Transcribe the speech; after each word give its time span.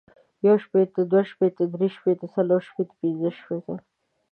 يو 0.47 0.55
شپيته، 0.63 1.01
دوه 1.11 1.23
شپيته 1.31 1.63
،دري 1.73 1.89
شپیته، 1.95 2.25
څلور 2.35 2.61
شپيته، 2.69 2.93
پنځه 3.01 3.29
شپيته، 3.39 3.75